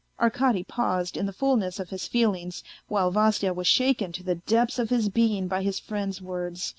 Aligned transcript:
..."Arkady 0.19 0.63
paused 0.63 1.15
in 1.15 1.27
the 1.27 1.31
fullness 1.31 1.79
of 1.79 1.91
his 1.91 2.07
feelings, 2.07 2.63
while 2.87 3.11
Vasya 3.11 3.53
was 3.53 3.67
shaken 3.67 4.11
to 4.13 4.23
the 4.23 4.33
depths 4.33 4.79
of 4.79 4.89
his 4.89 5.09
being 5.09 5.47
by 5.47 5.61
his 5.61 5.77
friend's 5.79 6.19
words. 6.19 6.69